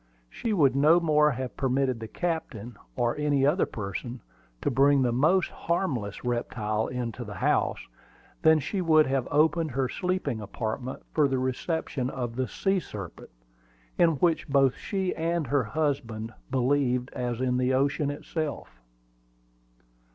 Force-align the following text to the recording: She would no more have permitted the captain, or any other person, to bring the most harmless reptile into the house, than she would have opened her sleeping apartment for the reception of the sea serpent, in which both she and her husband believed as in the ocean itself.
She 0.31 0.51
would 0.51 0.75
no 0.75 0.99
more 0.99 1.29
have 1.29 1.55
permitted 1.55 1.99
the 1.99 2.07
captain, 2.07 2.75
or 2.95 3.15
any 3.17 3.45
other 3.45 3.67
person, 3.67 4.23
to 4.63 4.71
bring 4.71 5.03
the 5.03 5.11
most 5.11 5.51
harmless 5.51 6.25
reptile 6.25 6.87
into 6.87 7.23
the 7.23 7.35
house, 7.35 7.77
than 8.41 8.57
she 8.57 8.81
would 8.81 9.05
have 9.05 9.27
opened 9.29 9.69
her 9.69 9.87
sleeping 9.87 10.41
apartment 10.41 11.03
for 11.13 11.27
the 11.27 11.37
reception 11.37 12.09
of 12.09 12.35
the 12.35 12.47
sea 12.47 12.79
serpent, 12.79 13.29
in 13.95 14.13
which 14.15 14.49
both 14.49 14.75
she 14.75 15.15
and 15.15 15.45
her 15.45 15.65
husband 15.65 16.33
believed 16.49 17.11
as 17.13 17.39
in 17.39 17.57
the 17.57 17.71
ocean 17.75 18.09
itself. 18.09 18.79